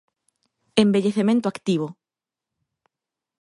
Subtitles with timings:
[0.83, 1.87] ¡Envellecemento activo!